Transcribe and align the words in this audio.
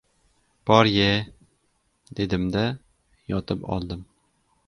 Bor-ye, 0.69 1.09
dedim-da, 2.21 2.63
yotib 3.35 3.63
oldim. 3.77 4.05